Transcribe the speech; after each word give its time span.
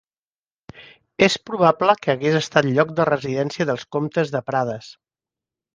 És 1.27 1.35
probable 1.49 1.95
que 2.01 2.15
hagués 2.15 2.39
estat 2.41 2.71
lloc 2.71 2.97
de 3.01 3.09
residència 3.13 3.71
dels 3.73 3.87
comtes 3.99 4.37
de 4.39 4.45
Prades. 4.51 4.95